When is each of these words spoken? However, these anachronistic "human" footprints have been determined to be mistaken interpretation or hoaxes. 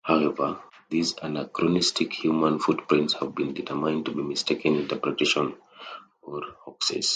However, 0.03 0.59
these 0.89 1.13
anachronistic 1.21 2.11
"human" 2.11 2.57
footprints 2.57 3.13
have 3.19 3.35
been 3.35 3.53
determined 3.53 4.05
to 4.05 4.11
be 4.11 4.23
mistaken 4.23 4.77
interpretation 4.77 5.53
or 6.23 6.41
hoaxes. 6.63 7.09